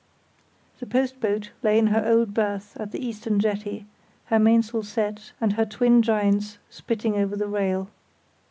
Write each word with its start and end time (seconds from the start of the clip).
The 0.79 0.87
post 0.87 1.19
boat 1.19 1.51
lay 1.61 1.77
in 1.77 1.85
her 1.85 2.03
old 2.03 2.33
berth 2.33 2.75
at 2.79 2.91
the 2.91 3.05
eastern 3.05 3.39
jetty, 3.39 3.85
her 4.25 4.39
mainsail 4.39 4.81
set 4.81 5.31
and 5.39 5.53
her 5.53 5.65
twin 5.67 6.01
giants 6.01 6.57
spitting 6.71 7.17
over 7.17 7.35
the 7.35 7.47
rail. 7.47 7.87